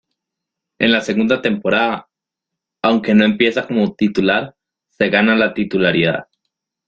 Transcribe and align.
En 0.79 0.93
la 0.93 1.01
segunda 1.01 1.43
temporada, 1.43 2.09
aunque 2.81 3.13
no 3.13 3.23
empieza 3.23 3.67
como 3.67 3.93
titular, 3.93 4.55
se 4.89 5.09
gana 5.09 5.35
la 5.35 5.53
titularidad. 5.53 6.25